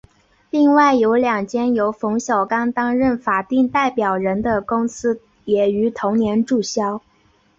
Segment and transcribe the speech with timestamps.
[0.49, 7.03] 另外有两间由冯小刚担任法定代表人的公司也于同年注销。